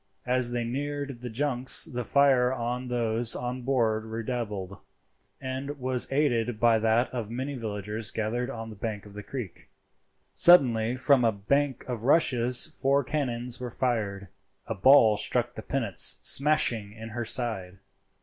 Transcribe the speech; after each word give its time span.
As 0.25 0.49
they 0.49 0.63
neared 0.63 1.21
the 1.21 1.29
junks 1.29 1.85
the 1.85 2.03
fire 2.03 2.51
of 2.51 2.89
those 2.89 3.35
on 3.35 3.61
board 3.61 4.03
redoubled, 4.03 4.79
and 5.39 5.77
was 5.77 6.11
aided 6.11 6.59
by 6.59 6.79
that 6.79 7.07
of 7.13 7.29
many 7.29 7.53
villagers 7.55 8.09
gathered 8.09 8.49
on 8.49 8.71
the 8.71 8.75
bank 8.75 9.05
of 9.05 9.13
the 9.13 9.21
creek. 9.21 9.69
Suddenly 10.33 10.95
from 10.95 11.23
a 11.23 11.31
bank 11.31 11.85
of 11.87 12.03
rushes 12.03 12.65
four 12.81 13.03
cannons 13.03 13.59
were 13.59 13.69
fired. 13.69 14.27
A 14.65 14.73
ball 14.73 15.17
struck 15.17 15.53
the 15.53 15.61
pinnace, 15.61 16.17
smashing 16.21 16.93
in 16.93 17.09
her 17.09 17.23
side. 17.23 17.77